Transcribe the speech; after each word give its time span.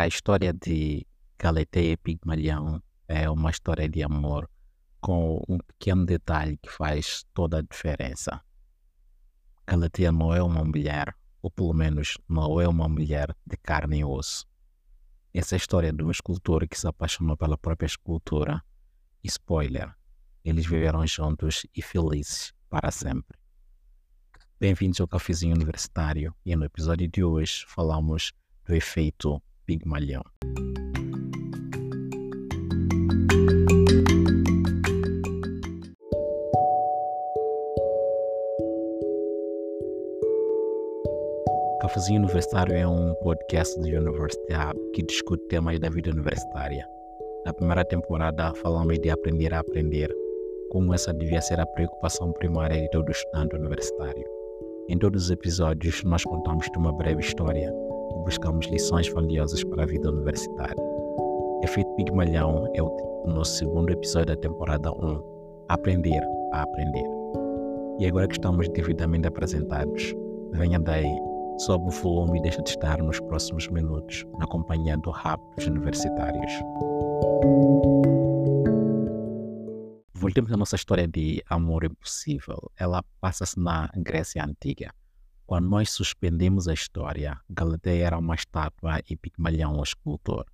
A 0.00 0.06
história 0.06 0.50
de 0.50 1.06
Galeteia 1.38 1.92
e 1.92 1.96
Pigmalhão 1.98 2.82
é 3.06 3.28
uma 3.28 3.50
história 3.50 3.86
de 3.86 4.02
amor 4.02 4.48
com 4.98 5.44
um 5.46 5.58
pequeno 5.58 6.06
detalhe 6.06 6.56
que 6.56 6.70
faz 6.70 7.26
toda 7.34 7.58
a 7.58 7.60
diferença. 7.60 8.40
Galateia 9.66 10.10
não 10.10 10.34
é 10.34 10.42
uma 10.42 10.64
mulher, 10.64 11.14
ou 11.42 11.50
pelo 11.50 11.74
menos 11.74 12.16
não 12.26 12.58
é 12.58 12.66
uma 12.66 12.88
mulher 12.88 13.36
de 13.46 13.58
carne 13.58 13.98
e 13.98 14.04
osso. 14.06 14.46
Essa 15.34 15.54
é 15.54 15.56
a 15.56 15.58
história 15.58 15.92
de 15.92 16.02
um 16.02 16.10
escultor 16.10 16.66
que 16.66 16.80
se 16.80 16.88
apaixonou 16.88 17.36
pela 17.36 17.58
própria 17.58 17.86
escultura. 17.86 18.62
E 19.22 19.28
spoiler, 19.28 19.94
eles 20.42 20.64
viveram 20.64 21.06
juntos 21.06 21.66
e 21.76 21.82
felizes 21.82 22.54
para 22.70 22.90
sempre. 22.90 23.36
Bem-vindos 24.58 24.98
ao 24.98 25.06
Cafezinho 25.06 25.54
Universitário 25.54 26.34
e 26.42 26.56
no 26.56 26.64
episódio 26.64 27.06
de 27.06 27.22
hoje 27.22 27.66
falamos 27.68 28.32
do 28.64 28.74
efeito 28.74 29.42
Pigmalhão. 29.70 30.22
Cafezinho 41.80 42.18
Universitário 42.18 42.74
é 42.74 42.84
um 42.84 43.14
podcast 43.22 43.78
do 43.78 43.86
University 43.86 44.52
Hub 44.54 44.90
que 44.92 45.04
discute 45.04 45.46
temas 45.46 45.78
da 45.78 45.88
vida 45.88 46.10
universitária. 46.10 46.84
Na 47.46 47.54
primeira 47.54 47.84
temporada 47.84 48.52
falamos 48.54 48.98
de 48.98 49.08
aprender 49.08 49.54
a 49.54 49.60
aprender, 49.60 50.12
como 50.70 50.92
essa 50.92 51.14
devia 51.14 51.40
ser 51.40 51.60
a 51.60 51.66
preocupação 51.66 52.32
primária 52.32 52.76
de 52.76 52.90
todo 52.90 53.08
estudante 53.08 53.54
universitário. 53.54 54.24
Em 54.88 54.98
todos 54.98 55.26
os 55.26 55.30
episódios, 55.30 56.02
nós 56.02 56.24
contamos 56.24 56.66
de 56.68 56.76
uma 56.76 56.92
breve 56.92 57.20
história 57.20 57.72
e 58.10 58.24
buscamos 58.24 58.66
lições 58.66 59.08
valiosas 59.12 59.62
para 59.64 59.82
a 59.82 59.86
vida 59.86 60.10
universitária. 60.10 60.76
Efeito 61.62 61.90
Pigmalhão 61.96 62.66
é 62.74 62.82
o 62.82 62.88
título 62.96 63.22
do 63.26 63.34
nosso 63.34 63.56
segundo 63.58 63.90
episódio 63.90 64.34
da 64.34 64.36
temporada 64.36 64.90
1, 64.92 65.22
Aprender 65.68 66.22
a 66.52 66.62
Aprender. 66.62 67.04
E 67.98 68.06
agora 68.06 68.26
que 68.26 68.34
estamos 68.34 68.68
devidamente 68.70 69.28
apresentados, 69.28 70.14
venha 70.52 70.78
daí 70.78 71.30
sobe 71.60 71.88
o 71.88 71.90
volume 71.90 72.38
e 72.38 72.42
deixa 72.42 72.62
de 72.62 72.70
estar 72.70 73.02
nos 73.02 73.20
próximos 73.20 73.68
minutos 73.68 74.24
na 74.38 74.46
companhia 74.46 74.96
do 74.96 75.10
rap 75.10 75.38
dos 75.56 75.66
universitários. 75.66 76.52
Voltemos 80.14 80.50
à 80.52 80.56
nossa 80.56 80.76
história 80.76 81.06
de 81.06 81.42
amor 81.48 81.84
impossível. 81.84 82.70
Ela 82.78 83.02
passa-se 83.20 83.58
na 83.58 83.90
Grécia 83.96 84.44
Antiga. 84.44 84.90
Quando 85.50 85.68
nós 85.68 85.90
suspendemos 85.90 86.68
a 86.68 86.72
história, 86.72 87.36
Galateia 87.50 88.06
era 88.06 88.18
uma 88.18 88.36
estátua 88.36 89.00
e 89.10 89.16
Pigmalhão 89.16 89.80
um 89.80 89.82
escultor. 89.82 90.46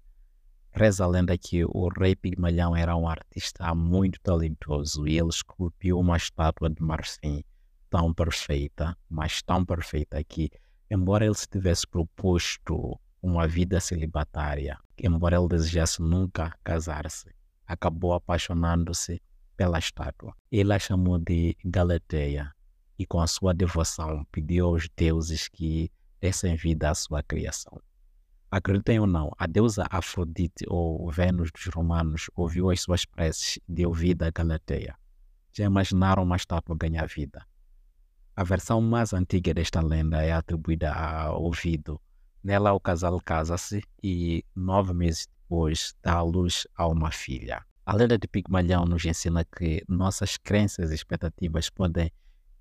Reza 0.73 1.05
a 1.05 1.07
lenda 1.07 1.37
que 1.37 1.67
o 1.67 1.89
rei 1.89 2.17
Pigmalhão 2.17 2.75
era 2.75 2.97
um 2.97 3.07
artista 3.07 3.75
muito 3.75 4.19
talentoso 4.23 5.07
e 5.07 5.19
ele 5.19 5.29
esculpiu 5.29 5.99
uma 5.99 6.17
estátua 6.17 6.71
de 6.71 6.83
marfim 6.83 7.45
tão 7.91 8.15
perfeita, 8.15 8.97
mas 9.07 9.43
tão 9.43 9.67
perfeita 9.67 10.25
que 10.25 10.49
embora 10.91 11.27
ele 11.27 11.35
se 11.35 11.47
tivesse 11.47 11.87
proposto 11.87 12.99
uma 13.21 13.47
vida 13.47 13.79
celibatária, 13.81 14.79
embora 14.97 15.37
ele 15.37 15.49
desejasse 15.49 16.01
nunca 16.01 16.57
casar-se, 16.65 17.29
acabou 17.67 18.15
apaixonando-se 18.15 19.21
pela 19.59 19.79
estátua. 19.79 20.35
Ele 20.51 20.73
a 20.73 20.79
chamou 20.79 21.19
de 21.19 21.55
Galateia 21.63 22.56
e 22.99 23.07
com 23.07 23.21
a 23.21 23.27
sua 23.27 23.53
devoção 23.53 24.27
pediu 24.31 24.67
aos 24.67 24.89
deuses 24.97 25.49
que 25.49 25.91
dessem 26.21 26.57
vida 26.57 26.91
à 26.91 26.95
sua 26.95 27.23
criação. 27.23 27.81
Acreditem 28.51 29.01
ou 29.01 29.07
não, 29.07 29.31
a 29.37 29.47
deusa 29.47 29.87
Afrodite 29.91 30.65
ou 30.69 31.11
Vênus 31.11 31.51
dos 31.51 31.67
romanos 31.67 32.31
ouviu 32.35 32.71
as 32.71 32.81
suas 32.81 33.05
preces 33.05 33.57
e 33.69 33.73
deu 33.73 33.93
vida 33.93 34.27
a 34.27 34.31
Galateia. 34.31 34.97
Já 35.53 35.65
imaginaram 35.65 36.23
uma 36.23 36.37
estátua 36.37 36.77
ganhar 36.77 37.07
vida? 37.07 37.45
A 38.35 38.45
versão 38.45 38.81
mais 38.81 39.13
antiga 39.13 39.53
desta 39.55 39.81
lenda 39.81 40.23
é 40.23 40.31
atribuída 40.31 40.93
a 40.93 41.37
Ovido. 41.37 42.01
Nela, 42.45 42.73
o 42.73 42.79
casal 42.79 43.21
casa-se 43.21 43.83
e, 44.03 44.45
nove 44.55 44.93
meses 44.93 45.27
depois, 45.27 45.95
dá 46.03 46.15
à 46.15 46.23
luz 46.23 46.67
a 46.77 46.87
uma 46.87 47.11
filha. 47.11 47.65
A 47.85 47.95
lenda 47.95 48.19
de 48.19 48.29
Pigmalhão 48.29 48.85
nos 48.85 49.05
ensina 49.05 49.45
que 49.45 49.83
nossas 49.89 50.37
crenças 50.37 50.91
e 50.91 50.95
expectativas 50.95 51.71
podem 51.71 52.13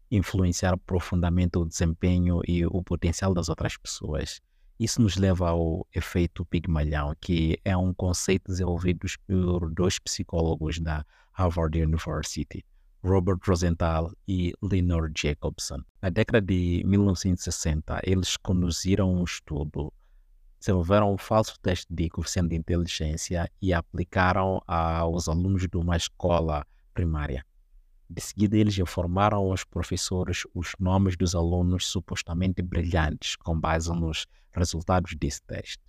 influenciar 0.09 0.77
profundamente 0.77 1.57
o 1.57 1.65
desempenho 1.65 2.41
e 2.47 2.65
o 2.65 2.83
potencial 2.83 3.33
das 3.33 3.49
outras 3.49 3.77
pessoas. 3.77 4.39
Isso 4.79 5.01
nos 5.01 5.15
leva 5.15 5.49
ao 5.49 5.87
efeito 5.95 6.45
Pigmalhão, 6.45 7.15
que 7.21 7.57
é 7.63 7.75
um 7.77 7.93
conceito 7.93 8.51
desenvolvido 8.51 9.07
por 9.25 9.73
dois 9.73 9.97
psicólogos 9.99 10.79
da 10.79 11.05
Harvard 11.31 11.81
University. 11.81 12.63
Robert 13.05 13.37
Rosenthal 13.47 14.11
e 14.27 14.51
Leonard 14.61 15.13
Jacobson. 15.15 15.77
Na 16.01 16.09
década 16.09 16.41
de 16.41 16.81
1960, 16.85 18.01
eles 18.03 18.35
conduziram 18.35 19.13
um 19.13 19.23
estudo, 19.23 19.93
desenvolveram 20.59 21.13
um 21.13 21.17
falso 21.17 21.55
teste 21.61 21.85
de 21.93 22.09
coeficiente 22.09 22.49
de 22.49 22.55
inteligência 22.55 23.49
e 23.61 23.71
aplicaram 23.71 24.59
aos 24.65 25.29
alunos 25.29 25.67
de 25.67 25.77
uma 25.77 25.95
escola 25.95 26.65
primária. 26.95 27.45
De 28.09 28.21
seguida, 28.21 28.57
eles 28.57 28.77
informaram 28.77 29.49
os 29.49 29.63
professores 29.63 30.43
os 30.53 30.73
nomes 30.79 31.17
dos 31.17 31.33
alunos 31.33 31.87
supostamente 31.87 32.61
brilhantes 32.61 33.35
com 33.35 33.59
base 33.59 33.91
nos 33.91 34.27
resultados 34.53 35.15
desse 35.15 35.41
teste. 35.41 35.83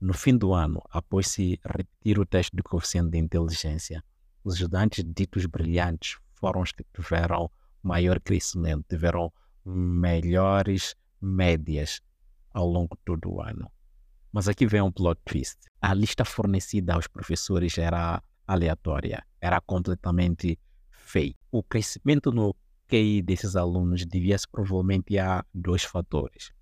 No 0.00 0.12
fim 0.14 0.36
do 0.36 0.52
ano, 0.52 0.80
após 0.90 1.28
se 1.28 1.58
repetir 1.64 2.18
o 2.18 2.26
teste 2.26 2.54
de 2.54 2.62
coeficiente 2.62 3.10
de 3.10 3.18
inteligência, 3.18 4.04
os 4.44 4.54
estudantes 4.54 5.04
ditos 5.04 5.46
brilhantes 5.46 6.18
foram 6.34 6.60
os 6.60 6.70
que 6.70 6.84
tiveram 6.94 7.50
maior 7.82 8.20
crescimento, 8.20 8.84
tiveram 8.88 9.32
melhores 9.64 10.94
médias 11.20 12.00
ao 12.52 12.66
longo 12.68 12.94
de 12.96 13.02
todo 13.04 13.32
o 13.32 13.42
ano. 13.42 13.70
Mas 14.30 14.48
aqui 14.48 14.66
vem 14.66 14.82
um 14.82 14.92
plot 14.92 15.20
twist. 15.24 15.58
A 15.80 15.94
lista 15.94 16.24
fornecida 16.24 16.94
aos 16.94 17.06
professores 17.06 17.76
era 17.78 18.22
aleatória, 18.46 19.24
era 19.40 19.60
completamente 19.60 20.58
fake. 21.08 21.38
O 21.50 21.62
crescimento 21.62 22.30
no 22.30 22.54
QI 22.86 23.22
desses 23.22 23.56
alunos 23.56 24.04
devia-se 24.04 24.46
provavelmente 24.48 25.18
a 25.18 25.44
dois 25.52 25.82
fatores. 25.82 26.52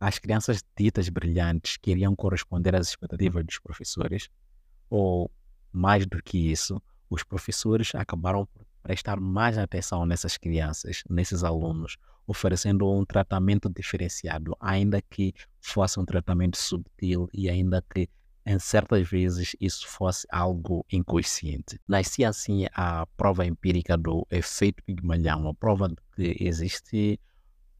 As 0.00 0.18
crianças 0.18 0.64
ditas 0.76 1.08
brilhantes 1.08 1.76
queriam 1.76 2.14
corresponder 2.14 2.74
às 2.74 2.88
expectativas 2.88 3.44
dos 3.44 3.58
professores, 3.60 4.28
ou, 4.90 5.30
mais 5.72 6.04
do 6.06 6.20
que 6.22 6.50
isso, 6.50 6.82
os 7.08 7.22
professores 7.22 7.94
acabaram 7.94 8.46
por 8.46 8.66
prestar 8.82 9.20
mais 9.20 9.56
atenção 9.56 10.04
nessas 10.04 10.36
crianças, 10.36 11.04
nesses 11.08 11.44
alunos, 11.44 11.96
oferecendo 12.26 12.90
um 12.90 13.04
tratamento 13.04 13.68
diferenciado, 13.68 14.56
ainda 14.58 15.00
que 15.00 15.32
fosse 15.60 16.00
um 16.00 16.04
tratamento 16.04 16.56
subtil 16.56 17.28
e 17.32 17.48
ainda 17.48 17.82
que 17.82 18.08
em 18.44 18.58
certas 18.58 19.08
vezes 19.08 19.54
isso 19.60 19.86
fosse 19.86 20.26
algo 20.30 20.84
inconsciente. 20.90 21.78
Nascia 21.86 22.28
assim 22.28 22.66
a 22.74 23.06
prova 23.16 23.46
empírica 23.46 23.96
do 23.96 24.26
efeito 24.30 24.82
Pigmalhão, 24.84 25.48
a 25.48 25.54
prova 25.54 25.88
de 25.88 25.96
que 26.14 26.44
existe 26.44 27.20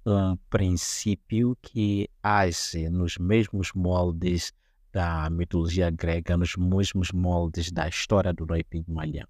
um 0.06 0.36
princípio 0.50 1.56
que 1.60 2.08
age 2.22 2.88
nos 2.88 3.18
mesmos 3.18 3.72
moldes 3.74 4.52
da 4.92 5.30
mitologia 5.30 5.90
grega, 5.90 6.36
nos 6.36 6.56
mesmos 6.56 7.10
moldes 7.12 7.70
da 7.70 7.88
história 7.88 8.32
do 8.32 8.44
rei 8.44 8.62
Pigmalhão. 8.62 9.26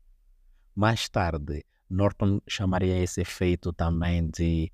Mais 0.75 1.09
tarde, 1.09 1.65
Norton 1.89 2.41
chamaria 2.49 3.03
esse 3.03 3.21
efeito 3.21 3.73
também 3.73 4.29
de 4.29 4.73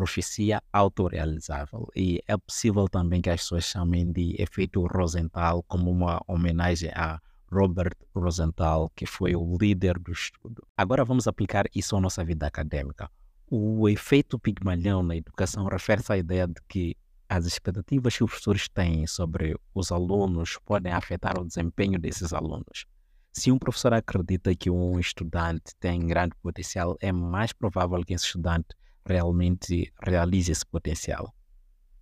profecia 0.00 0.62
autorrealizável. 0.72 1.86
E 1.94 2.22
é 2.26 2.34
possível 2.34 2.88
também 2.88 3.20
que 3.20 3.28
as 3.28 3.42
pessoas 3.42 3.64
chamem 3.64 4.10
de 4.10 4.34
efeito 4.40 4.86
Rosenthal 4.86 5.62
como 5.64 5.90
uma 5.90 6.22
homenagem 6.26 6.90
a 6.94 7.20
Robert 7.52 7.94
Rosenthal, 8.14 8.90
que 8.96 9.04
foi 9.04 9.36
o 9.36 9.58
líder 9.60 9.98
do 9.98 10.10
estudo. 10.10 10.66
Agora 10.74 11.04
vamos 11.04 11.28
aplicar 11.28 11.66
isso 11.74 11.94
à 11.96 12.00
nossa 12.00 12.24
vida 12.24 12.46
acadêmica. 12.46 13.10
O 13.46 13.86
efeito 13.90 14.38
Pigmalhão 14.38 15.02
na 15.02 15.16
educação 15.16 15.66
refere-se 15.66 16.10
à 16.10 16.16
ideia 16.16 16.46
de 16.46 16.60
que 16.66 16.96
as 17.28 17.44
expectativas 17.44 18.16
que 18.16 18.24
os 18.24 18.30
professores 18.30 18.68
têm 18.70 19.06
sobre 19.06 19.54
os 19.74 19.92
alunos 19.92 20.58
podem 20.64 20.94
afetar 20.94 21.38
o 21.38 21.44
desempenho 21.44 21.98
desses 21.98 22.32
alunos. 22.32 22.86
Se 23.34 23.52
um 23.52 23.58
professor 23.58 23.92
acredita 23.92 24.54
que 24.54 24.70
um 24.70 24.98
estudante 24.98 25.74
tem 25.78 26.06
grande 26.06 26.34
potencial, 26.42 26.96
é 27.00 27.12
mais 27.12 27.52
provável 27.52 28.02
que 28.02 28.14
esse 28.14 28.24
estudante 28.24 28.68
realmente 29.04 29.92
realize 30.02 30.50
esse 30.50 30.66
potencial. 30.66 31.34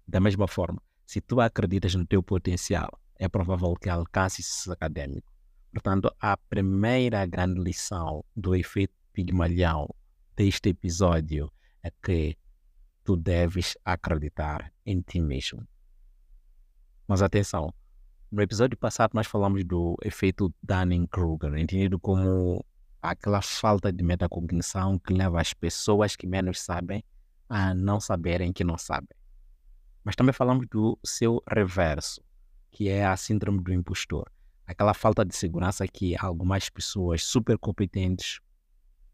Da 0.06 0.20
mesma 0.20 0.46
forma, 0.48 0.80
se 1.06 1.20
tu 1.20 1.40
acreditas 1.40 1.94
no 1.94 2.06
teu 2.06 2.22
potencial, 2.22 2.90
é 3.18 3.28
provável 3.28 3.74
que 3.74 3.88
alcance 3.88 4.40
esse 4.40 4.70
acadêmico. 4.70 5.32
Portanto, 5.72 6.10
a 6.20 6.36
primeira 6.36 7.26
grande 7.26 7.60
lição 7.60 8.24
do 8.34 8.54
efeito 8.54 8.94
Pigmalhão 9.12 9.88
deste 10.36 10.70
episódio 10.70 11.52
é 11.82 11.90
que 11.90 12.36
tu 13.04 13.16
deves 13.16 13.76
acreditar 13.84 14.72
em 14.86 15.00
ti 15.00 15.20
mesmo. 15.20 15.66
Mas 17.06 17.22
atenção, 17.22 17.72
No 18.30 18.42
episódio 18.42 18.76
passado, 18.76 19.12
nós 19.14 19.26
falamos 19.26 19.64
do 19.64 19.96
efeito 20.04 20.54
Dunning-Kruger, 20.62 21.56
entendido 21.56 21.98
como 21.98 22.62
aquela 23.02 23.40
falta 23.40 23.92
de 23.92 24.02
metacognição 24.02 24.98
que 24.98 25.12
leva 25.12 25.40
as 25.40 25.52
pessoas 25.52 26.16
que 26.16 26.26
menos 26.26 26.60
sabem 26.60 27.04
a 27.48 27.74
não 27.74 28.00
saberem 28.00 28.52
que 28.52 28.64
não 28.64 28.76
sabem. 28.76 29.16
Mas 30.04 30.16
também 30.16 30.32
falamos 30.32 30.66
do 30.70 30.98
seu 31.04 31.42
reverso, 31.48 32.22
que 32.70 32.88
é 32.88 33.06
a 33.06 33.16
síndrome 33.16 33.62
do 33.62 33.72
impostor. 33.72 34.30
Aquela 34.66 34.92
falta 34.92 35.24
de 35.24 35.34
segurança 35.34 35.86
que 35.86 36.14
algumas 36.18 36.68
pessoas 36.68 37.24
super 37.24 37.56
competentes 37.58 38.40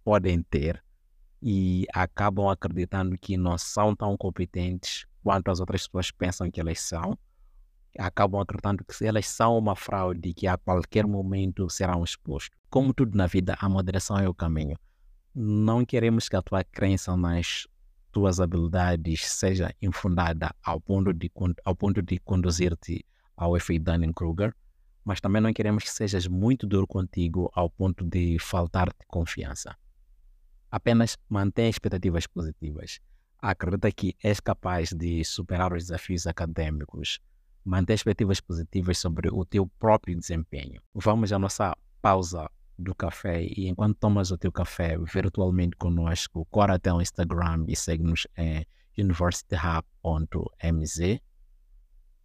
podem 0.04 0.42
ter 0.42 0.82
e 1.40 1.86
acabam 1.92 2.48
acreditando 2.48 3.16
que 3.18 3.36
não 3.36 3.56
são 3.58 3.94
tão 3.94 4.16
competentes 4.16 5.06
quanto 5.22 5.50
as 5.50 5.60
outras 5.60 5.86
pessoas 5.86 6.10
pensam 6.10 6.50
que 6.50 6.60
elas 6.60 6.80
são 6.80 7.18
acabam 7.98 8.40
acreditando 8.40 8.84
que 8.84 9.04
elas 9.04 9.26
são 9.26 9.56
uma 9.58 9.76
fraude 9.76 10.34
que 10.34 10.46
a 10.46 10.56
qualquer 10.56 11.06
momento 11.06 11.68
serão 11.70 12.02
expostos. 12.02 12.50
Como 12.68 12.92
tudo 12.92 13.16
na 13.16 13.26
vida, 13.26 13.56
a 13.60 13.68
moderação 13.68 14.18
é 14.18 14.28
o 14.28 14.34
caminho. 14.34 14.76
Não 15.34 15.84
queremos 15.84 16.28
que 16.28 16.36
a 16.36 16.42
tua 16.42 16.64
crença 16.64 17.16
nas 17.16 17.66
tuas 18.12 18.38
habilidades 18.38 19.24
seja 19.26 19.74
infundada 19.82 20.54
ao 20.62 20.80
ponto 20.80 21.12
de, 21.12 21.30
ao 21.64 21.74
ponto 21.74 22.00
de 22.00 22.18
conduzir-te 22.20 23.04
ao 23.36 23.56
efeito 23.56 23.84
Dunning-Kruger, 23.84 24.54
mas 25.04 25.20
também 25.20 25.42
não 25.42 25.52
queremos 25.52 25.84
que 25.84 25.90
sejas 25.90 26.26
muito 26.26 26.66
duro 26.66 26.86
contigo 26.86 27.50
ao 27.52 27.68
ponto 27.68 28.04
de 28.04 28.38
faltar-te 28.38 29.04
confiança. 29.08 29.76
Apenas 30.70 31.16
mantenha 31.28 31.68
expectativas 31.68 32.26
positivas. 32.26 33.00
Acredita 33.38 33.92
que 33.92 34.16
és 34.22 34.40
capaz 34.40 34.92
de 34.92 35.22
superar 35.24 35.72
os 35.72 35.84
desafios 35.84 36.26
acadêmicos, 36.26 37.20
manter 37.64 37.94
expectativas 37.94 38.40
positivas 38.40 38.98
sobre 38.98 39.28
o 39.32 39.44
teu 39.44 39.66
próprio 39.78 40.18
desempenho. 40.18 40.82
Vamos 40.94 41.32
à 41.32 41.38
nossa 41.38 41.76
pausa 42.02 42.50
do 42.78 42.94
café 42.94 43.42
e 43.42 43.68
enquanto 43.68 43.98
tomas 43.98 44.30
o 44.30 44.38
teu 44.38 44.52
café 44.52 44.98
virtualmente 44.98 45.76
conosco, 45.76 46.46
corre 46.50 46.72
até 46.72 46.92
o 46.92 47.00
Instagram 47.00 47.64
e 47.68 47.76
segue-nos 47.76 48.26
em 48.36 48.66
universityhub.mz 48.98 51.20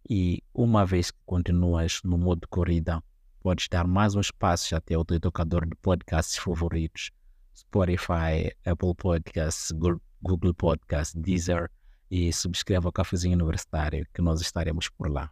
e 0.08 0.42
uma 0.54 0.84
vez 0.84 1.10
que 1.10 1.18
continuas 1.24 2.00
no 2.04 2.18
modo 2.18 2.46
corrida, 2.48 3.02
podes 3.40 3.68
dar 3.68 3.86
mais 3.86 4.14
uns 4.14 4.30
passos 4.30 4.72
até 4.72 4.96
o 4.96 5.04
teu 5.04 5.20
tocador 5.20 5.66
de 5.66 5.74
podcasts 5.76 6.36
favoritos, 6.36 7.10
Spotify, 7.54 8.52
Apple 8.64 8.94
Podcasts, 8.96 9.72
Google 10.22 10.54
Podcasts, 10.54 11.14
Deezer, 11.14 11.70
e 12.10 12.32
subscreva 12.32 12.88
o 12.88 12.92
Cafezinho 12.92 13.34
Universitário, 13.34 14.06
que 14.12 14.20
nós 14.20 14.40
estaremos 14.40 14.88
por 14.88 15.10
lá. 15.10 15.30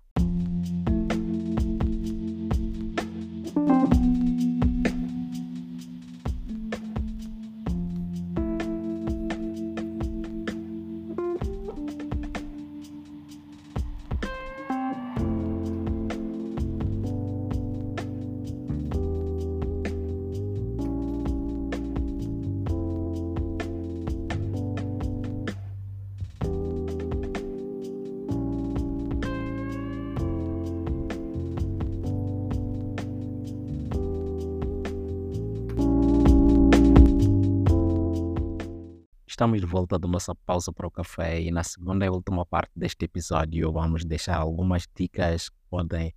Estamos 39.38 39.60
de 39.60 39.66
volta 39.66 39.96
da 39.96 40.08
nossa 40.08 40.34
pausa 40.34 40.72
para 40.72 40.88
o 40.88 40.90
café 40.90 41.40
e 41.40 41.52
na 41.52 41.62
segunda 41.62 42.04
e 42.04 42.08
última 42.08 42.44
parte 42.44 42.72
deste 42.74 43.04
episódio 43.04 43.70
vamos 43.70 44.04
deixar 44.04 44.36
algumas 44.36 44.84
dicas 44.92 45.48
que 45.48 45.56
podem 45.70 46.12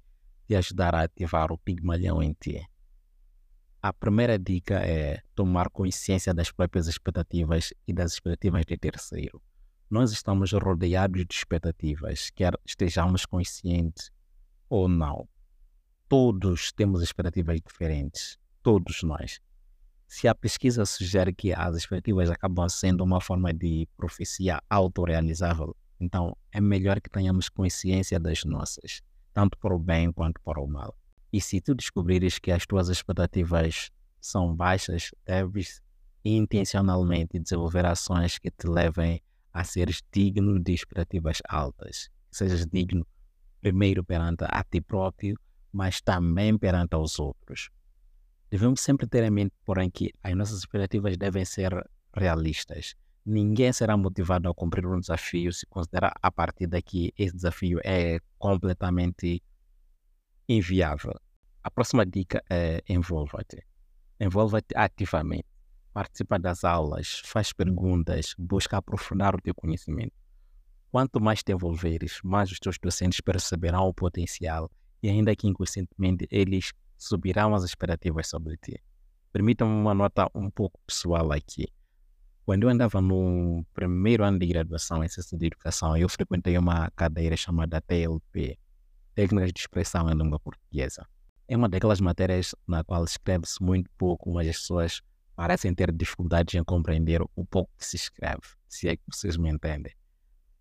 te 0.47 0.55
ajudar 0.55 0.95
a 0.95 1.03
ativar 1.03 1.51
o 1.51 1.57
pigmalhão 1.59 2.23
em 2.23 2.33
ti. 2.33 2.67
A 3.79 3.93
primeira 3.93 4.39
dica 4.39 4.79
é 4.79 5.21
tomar 5.35 5.69
consciência 5.69 6.33
das 6.33 6.51
próprias 6.51 6.87
expectativas 6.87 7.71
e 7.87 7.93
das 7.93 8.13
expectativas 8.13 8.65
de 8.65 8.75
terceiro. 8.75 9.39
Nós 9.87 10.11
estamos 10.11 10.51
rodeados 10.53 11.23
de 11.23 11.35
expectativas, 11.35 12.31
quer 12.31 12.59
estejamos 12.65 13.27
conscientes 13.27 14.09
ou 14.67 14.89
não. 14.89 15.29
Todos 16.09 16.71
temos 16.71 17.03
expectativas 17.03 17.61
diferentes, 17.61 18.39
todos 18.63 19.03
nós 19.03 19.39
se 20.11 20.27
a 20.27 20.35
pesquisa 20.35 20.85
sugere 20.85 21.33
que 21.33 21.53
as 21.53 21.73
expectativas 21.73 22.29
acabam 22.29 22.67
sendo 22.67 23.01
uma 23.01 23.21
forma 23.21 23.53
de 23.53 23.87
profecia 23.95 24.61
autorrealizável, 24.69 25.73
então 26.01 26.35
é 26.51 26.59
melhor 26.59 26.99
que 26.99 27.09
tenhamos 27.09 27.47
consciência 27.47 28.19
das 28.19 28.43
nossas, 28.43 29.01
tanto 29.33 29.57
para 29.57 29.73
o 29.73 29.79
bem 29.79 30.11
quanto 30.11 30.41
para 30.41 30.59
o 30.59 30.67
mal. 30.67 30.93
E 31.31 31.39
se 31.39 31.61
tu 31.61 31.73
descobrires 31.73 32.39
que 32.39 32.51
as 32.51 32.65
tuas 32.65 32.89
expectativas 32.89 33.89
são 34.19 34.53
baixas, 34.53 35.11
deves 35.25 35.81
intencionalmente 36.25 37.39
desenvolver 37.39 37.85
ações 37.85 38.37
que 38.37 38.51
te 38.51 38.67
levem 38.67 39.21
a 39.53 39.63
seres 39.63 40.03
digno 40.11 40.59
de 40.59 40.73
expectativas 40.73 41.37
altas. 41.47 42.09
Sejas 42.29 42.67
digno 42.67 43.07
primeiro 43.61 44.03
perante 44.03 44.43
a 44.45 44.61
ti 44.61 44.81
próprio, 44.81 45.39
mas 45.71 46.01
também 46.01 46.57
perante 46.57 46.97
os 46.97 47.17
outros. 47.17 47.69
Devemos 48.51 48.81
sempre 48.81 49.07
ter 49.07 49.23
em 49.23 49.31
mente, 49.31 49.53
porém, 49.63 49.89
que 49.89 50.11
as 50.21 50.35
nossas 50.35 50.59
expectativas 50.59 51.15
devem 51.15 51.45
ser 51.45 51.71
realistas. 52.13 52.95
Ninguém 53.25 53.71
será 53.71 53.95
motivado 53.95 54.49
a 54.49 54.53
cumprir 54.53 54.85
um 54.85 54.99
desafio 54.99 55.53
se 55.53 55.65
considerar 55.67 56.13
a 56.21 56.29
partir 56.29 56.67
daqui 56.67 57.13
esse 57.17 57.33
desafio 57.33 57.79
é 57.81 58.19
completamente 58.37 59.41
inviável. 60.49 61.13
A 61.63 61.71
próxima 61.71 62.05
dica 62.05 62.43
é 62.49 62.83
envolva-te. 62.89 63.65
Envolva-te 64.19 64.75
ativamente. 64.75 65.45
Participa 65.93 66.37
das 66.37 66.65
aulas, 66.65 67.21
faz 67.23 67.53
perguntas, 67.53 68.35
busca 68.37 68.77
aprofundar 68.77 69.33
o 69.33 69.41
teu 69.41 69.55
conhecimento. 69.55 70.13
Quanto 70.91 71.21
mais 71.21 71.41
te 71.41 71.53
envolveres, 71.53 72.19
mais 72.21 72.51
os 72.51 72.59
teus 72.59 72.77
docentes 72.77 73.21
perceberão 73.21 73.87
o 73.87 73.93
potencial 73.93 74.69
e 75.01 75.07
ainda 75.09 75.33
que 75.37 75.47
inconscientemente 75.47 76.27
eles 76.29 76.73
subirão 77.01 77.55
as 77.55 77.63
expectativas 77.63 78.27
sobre 78.27 78.55
ti. 78.57 78.79
Permitam-me 79.33 79.73
uma 79.73 79.93
nota 79.93 80.29
um 80.35 80.51
pouco 80.51 80.79
pessoal 80.85 81.31
aqui. 81.31 81.67
Quando 82.45 82.63
eu 82.63 82.69
andava 82.69 83.01
no 83.01 83.65
primeiro 83.73 84.23
ano 84.23 84.37
de 84.37 84.45
graduação 84.45 85.03
em 85.03 85.07
ciência 85.07 85.37
de 85.37 85.47
educação, 85.47 85.97
eu 85.97 86.07
frequentei 86.07 86.57
uma 86.57 86.91
cadeira 86.91 87.35
chamada 87.35 87.81
TLP, 87.81 88.59
Técnicas 89.15 89.51
de 89.51 89.61
Expressão 89.61 90.09
em 90.11 90.15
Língua 90.15 90.39
Portuguesa. 90.39 91.07
É 91.47 91.57
uma 91.57 91.67
daquelas 91.67 91.99
matérias 91.99 92.53
na 92.67 92.83
qual 92.83 93.03
escreve-se 93.03 93.63
muito 93.63 93.89
pouco, 93.97 94.31
mas 94.31 94.47
as 94.47 94.59
pessoas 94.59 95.01
parecem 95.35 95.73
ter 95.73 95.91
dificuldades 95.91 96.53
em 96.53 96.63
compreender 96.63 97.21
o 97.35 97.45
pouco 97.45 97.71
que 97.77 97.85
se 97.85 97.95
escreve, 97.95 98.41
se 98.67 98.87
é 98.87 98.95
que 98.95 99.03
vocês 99.11 99.37
me 99.37 99.49
entendem. 99.49 99.93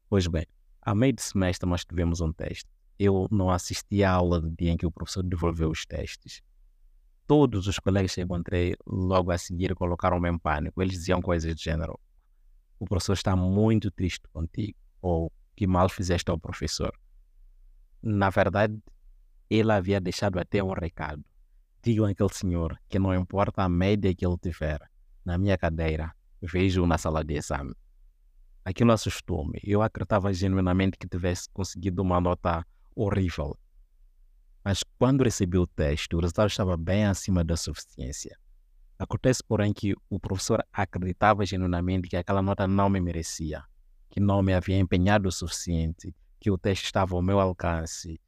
Pois 0.08 0.26
bem, 0.26 0.46
a 0.80 0.94
meio 0.94 1.12
de 1.12 1.22
semestre 1.22 1.68
nós 1.68 1.84
tivemos 1.84 2.20
um 2.20 2.32
teste 2.32 2.68
eu 3.02 3.26
não 3.30 3.48
assisti 3.48 4.04
à 4.04 4.12
aula 4.12 4.38
do 4.38 4.50
dia 4.50 4.72
em 4.72 4.76
que 4.76 4.84
o 4.84 4.90
professor 4.90 5.22
devolveu 5.22 5.70
os 5.70 5.86
testes. 5.86 6.42
Todos 7.26 7.66
os 7.66 7.78
colegas 7.78 8.14
que 8.14 8.20
encontrei 8.20 8.76
logo 8.86 9.30
a 9.30 9.38
seguir 9.38 9.74
colocaram-me 9.74 10.28
em 10.28 10.36
pânico. 10.36 10.82
Eles 10.82 10.98
diziam 10.98 11.22
coisas 11.22 11.54
do 11.54 11.58
gênero: 11.58 11.98
o 12.78 12.84
professor 12.84 13.14
está 13.14 13.34
muito 13.34 13.90
triste 13.90 14.28
contigo, 14.30 14.76
ou 15.00 15.32
que 15.56 15.66
mal 15.66 15.88
fizeste 15.88 16.30
ao 16.30 16.38
professor. 16.38 16.92
Na 18.02 18.28
verdade, 18.28 18.78
ele 19.48 19.72
havia 19.72 19.98
deixado 19.98 20.38
até 20.38 20.62
um 20.62 20.74
recado. 20.74 21.24
Digam 21.82 22.04
àquele 22.04 22.34
senhor 22.34 22.78
que 22.86 22.98
não 22.98 23.14
importa 23.14 23.62
a 23.62 23.68
média 23.68 24.14
que 24.14 24.26
ele 24.26 24.36
tiver 24.36 24.78
na 25.24 25.38
minha 25.38 25.56
cadeira, 25.56 26.14
vejo-o 26.42 26.86
na 26.86 26.98
sala 26.98 27.24
de 27.24 27.38
exame. 27.38 27.74
Aquilo 28.62 28.92
assustou-me. 28.92 29.58
Eu 29.64 29.80
acreditava 29.80 30.30
genuinamente 30.34 30.98
que 30.98 31.08
tivesse 31.08 31.48
conseguido 31.50 32.02
uma 32.02 32.20
nota 32.20 32.62
horrível. 32.94 33.58
Mas 34.64 34.84
quando 34.98 35.24
recebi 35.24 35.56
o 35.56 35.66
teste, 35.66 36.14
o 36.14 36.20
resultado 36.20 36.48
estava 36.48 36.76
bem 36.76 37.06
acima 37.06 37.42
da 37.42 37.56
suficiência. 37.56 38.38
Acontece, 38.98 39.42
porém, 39.42 39.72
que 39.72 39.94
o 40.10 40.20
professor 40.20 40.62
acreditava 40.70 41.46
genuinamente 41.46 42.08
que 42.08 42.16
aquela 42.16 42.42
nota 42.42 42.66
não 42.66 42.90
me 42.90 43.00
merecia, 43.00 43.64
que 44.10 44.20
não 44.20 44.42
me 44.42 44.52
havia 44.52 44.78
empenhado 44.78 45.28
o 45.28 45.32
suficiente, 45.32 46.14
que 46.38 46.50
o 46.50 46.58
teste 46.58 46.84
estava 46.84 47.14
ao 47.14 47.22
meu 47.22 47.40
alcance. 47.40 48.20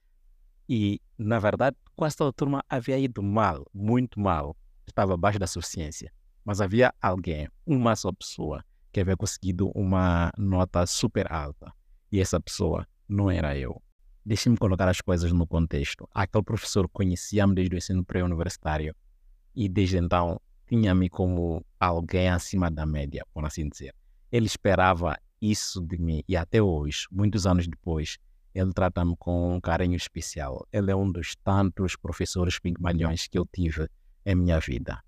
E, 0.66 0.98
na 1.18 1.38
verdade, 1.38 1.76
quase 1.94 2.16
toda 2.16 2.30
a 2.30 2.32
turma 2.32 2.64
havia 2.68 2.98
ido 2.98 3.22
mal, 3.22 3.66
muito 3.74 4.18
mal, 4.18 4.56
estava 4.86 5.12
abaixo 5.12 5.38
da 5.38 5.46
suficiência. 5.46 6.10
Mas 6.42 6.62
havia 6.62 6.94
alguém, 7.02 7.48
uma 7.66 7.94
só 7.94 8.10
pessoa, 8.10 8.64
que 8.90 9.00
havia 9.00 9.16
conseguido 9.16 9.70
uma 9.74 10.32
nota 10.38 10.86
super 10.86 11.30
alta. 11.30 11.70
E 12.10 12.18
essa 12.18 12.40
pessoa 12.40 12.86
não 13.06 13.30
era 13.30 13.56
eu. 13.56 13.80
Deixe-me 14.24 14.56
colocar 14.56 14.88
as 14.88 15.00
coisas 15.00 15.32
no 15.32 15.46
contexto. 15.46 16.08
Aquele 16.14 16.44
professor 16.44 16.88
conhecia-me 16.88 17.54
desde 17.54 17.74
o 17.74 17.78
ensino 17.78 18.04
pré-universitário 18.04 18.94
e 19.54 19.68
desde 19.68 19.98
então 19.98 20.40
tinha-me 20.68 21.10
como 21.10 21.64
alguém 21.78 22.28
acima 22.28 22.70
da 22.70 22.86
média, 22.86 23.26
por 23.34 23.44
assim 23.44 23.68
dizer. 23.68 23.94
Ele 24.30 24.46
esperava 24.46 25.18
isso 25.40 25.80
de 25.80 25.98
mim 25.98 26.22
e 26.28 26.36
até 26.36 26.62
hoje, 26.62 27.06
muitos 27.10 27.46
anos 27.46 27.66
depois, 27.66 28.16
ele 28.54 28.72
trata-me 28.72 29.16
com 29.18 29.56
um 29.56 29.60
carinho 29.60 29.96
especial. 29.96 30.66
Ele 30.72 30.90
é 30.90 30.96
um 30.96 31.10
dos 31.10 31.34
tantos 31.42 31.96
professores 31.96 32.58
pigmalhões 32.58 33.26
que 33.26 33.38
eu 33.38 33.46
tive 33.46 33.88
em 34.24 34.34
minha 34.36 34.60
vida. 34.60 35.02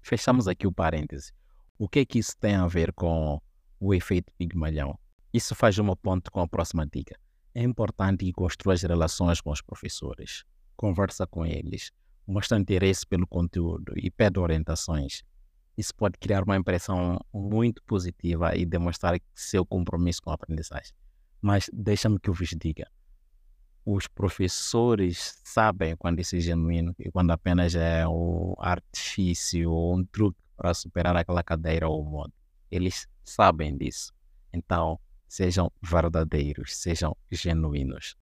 Fechamos 0.00 0.46
aqui 0.46 0.66
o 0.66 0.72
parêntese. 0.72 1.32
O 1.76 1.88
que 1.88 1.98
é 1.98 2.04
que 2.06 2.20
isso 2.20 2.36
tem 2.38 2.54
a 2.54 2.68
ver 2.68 2.92
com 2.92 3.40
o 3.80 3.92
efeito 3.92 4.32
pigmalhão? 4.38 4.96
Isso 5.32 5.54
faz 5.54 5.78
uma 5.78 5.96
ponte 5.96 6.30
com 6.30 6.40
a 6.40 6.48
próxima 6.48 6.86
dica. 6.86 7.18
É 7.58 7.62
importante 7.62 8.26
que 8.26 8.34
construa 8.34 8.74
as 8.74 8.82
relações 8.82 9.40
com 9.40 9.50
os 9.50 9.62
professores. 9.62 10.44
Conversa 10.76 11.26
com 11.26 11.46
eles, 11.46 11.90
mostra 12.26 12.58
interesse 12.58 13.06
pelo 13.06 13.26
conteúdo 13.26 13.94
e 13.96 14.10
pede 14.10 14.38
orientações. 14.38 15.22
Isso 15.74 15.94
pode 15.94 16.18
criar 16.18 16.44
uma 16.44 16.54
impressão 16.54 17.18
muito 17.32 17.82
positiva 17.84 18.54
e 18.54 18.66
demonstrar 18.66 19.18
seu 19.34 19.64
compromisso 19.64 20.20
com 20.20 20.30
a 20.30 20.34
aprendizagem. 20.34 20.92
Mas 21.40 21.70
deixa-me 21.72 22.20
que 22.20 22.28
eu 22.28 22.34
vos 22.34 22.50
diga: 22.50 22.90
os 23.86 24.06
professores 24.06 25.40
sabem 25.42 25.96
quando 25.96 26.20
isso 26.20 26.36
é 26.36 26.40
genuíno 26.40 26.94
e 26.98 27.10
quando 27.10 27.30
apenas 27.30 27.74
é 27.74 28.06
um 28.06 28.52
artifício 28.58 29.70
ou 29.70 29.96
um 29.96 30.04
truque 30.04 30.38
para 30.54 30.74
superar 30.74 31.16
aquela 31.16 31.42
cadeira 31.42 31.88
ou 31.88 32.04
modo. 32.04 32.34
Eles 32.70 33.08
sabem 33.24 33.74
disso. 33.78 34.12
Então, 34.52 35.00
sejam 35.28 35.70
verdadeiros, 35.82 36.76
sejam 36.76 37.16
genuínos. 37.30 38.16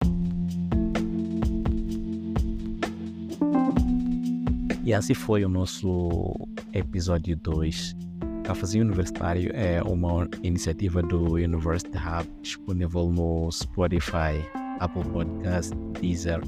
E 4.85 4.93
assim 4.93 5.15
foi 5.15 5.45
o 5.45 5.49
nosso 5.49 6.35
episódio 6.73 7.37
2 7.37 8.13
Cafezinho 8.45 8.85
Universitário 8.85 9.53
é 9.55 9.81
uma 9.83 10.29
iniciativa 10.43 11.01
do 11.01 11.35
University 11.35 11.97
Hub 11.97 12.29
disponível 12.43 13.09
no 13.09 13.51
Spotify, 13.53 14.45
Apple 14.81 15.05
Podcasts, 15.05 15.73
Deezer, 16.01 16.41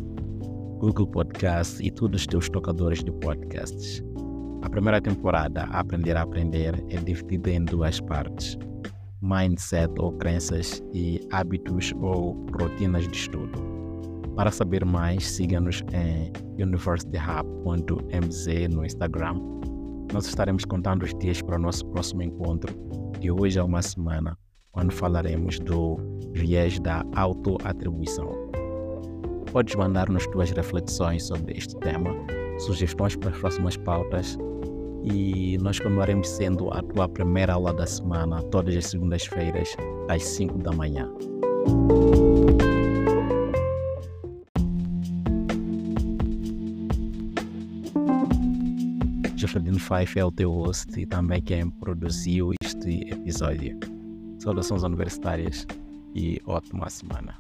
Google 0.78 1.06
Podcasts 1.06 1.78
e 1.78 1.92
todos 1.92 2.22
os 2.22 2.26
teus 2.26 2.48
tocadores 2.48 3.04
de 3.04 3.12
podcasts. 3.12 4.02
A 4.62 4.68
primeira 4.68 5.00
temporada, 5.00 5.62
Aprender 5.64 6.16
a 6.16 6.22
Aprender, 6.22 6.84
é 6.90 6.96
dividida 6.96 7.50
em 7.50 7.64
duas 7.64 8.00
partes: 8.00 8.58
mindset 9.24 9.92
ou 9.98 10.12
crenças 10.12 10.82
e 10.92 11.26
hábitos 11.32 11.92
ou 12.00 12.34
rotinas 12.60 13.08
de 13.08 13.16
estudo. 13.16 13.58
Para 14.36 14.50
saber 14.50 14.84
mais, 14.84 15.26
siga-nos 15.26 15.82
em 15.92 16.30
universityhub.mz 16.62 18.68
no 18.68 18.84
Instagram 18.84 19.54
nós 20.14 20.26
estaremos 20.26 20.64
contando 20.64 21.02
os 21.02 21.12
dias 21.14 21.42
para 21.42 21.56
o 21.56 21.58
nosso 21.58 21.84
próximo 21.86 22.22
encontro, 22.22 22.72
de 23.18 23.32
hoje 23.32 23.58
a 23.58 23.64
uma 23.64 23.82
semana, 23.82 24.38
quando 24.70 24.92
falaremos 24.92 25.58
do 25.58 25.96
viés 26.32 26.78
da 26.78 27.04
autoatribuição. 27.16 28.30
Podes 29.50 29.74
mandar-nos 29.74 30.24
tuas 30.28 30.52
reflexões 30.52 31.26
sobre 31.26 31.58
este 31.58 31.76
tema, 31.78 32.14
sugestões 32.60 33.16
para 33.16 33.30
as 33.30 33.38
próximas 33.38 33.76
pautas 33.76 34.38
e 35.04 35.58
nós 35.58 35.78
continuaremos 35.78 36.28
sendo 36.28 36.72
a 36.72 36.82
tua 36.82 37.08
primeira 37.08 37.54
aula 37.54 37.72
da 37.72 37.86
semana, 37.86 38.42
todas 38.44 38.74
as 38.76 38.86
segundas-feiras, 38.86 39.68
às 40.08 40.22
5 40.22 40.58
da 40.58 40.72
manhã. 40.72 41.10
Jefferson 49.36 49.78
Fife 49.78 50.18
é 50.18 50.24
o 50.24 50.32
teu 50.32 50.50
host 50.50 50.98
e 50.98 51.04
também 51.04 51.42
quem 51.42 51.68
produziu 51.68 52.52
este 52.62 53.10
episódio. 53.10 53.78
Saudações 54.38 54.82
universitárias 54.82 55.66
e 56.14 56.40
ótima 56.46 56.88
semana. 56.88 57.34